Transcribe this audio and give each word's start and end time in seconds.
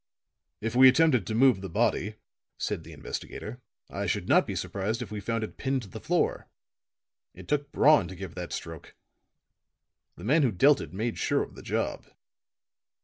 "If 0.61 0.75
we 0.75 0.89
attempted 0.89 1.27
to 1.27 1.35
move 1.35 1.61
the 1.61 1.69
body," 1.69 2.15
said 2.57 2.83
the 2.83 2.91
investigator, 2.91 3.61
"I 3.87 4.07
should 4.07 4.27
not 4.27 4.47
be 4.47 4.55
surprised 4.55 5.03
if 5.03 5.11
we 5.11 5.19
found 5.21 5.43
it 5.43 5.57
pinned 5.57 5.83
to 5.83 5.89
the 5.89 5.99
floor. 5.99 6.47
It 7.35 7.47
took 7.47 7.71
brawn 7.71 8.07
to 8.07 8.15
give 8.15 8.33
that 8.33 8.51
stroke; 8.51 8.95
the 10.15 10.23
man 10.23 10.41
who 10.41 10.51
dealt 10.51 10.81
it 10.81 10.91
made 10.91 11.19
sure 11.19 11.43
of 11.43 11.53
the 11.53 11.61
job." 11.61 12.07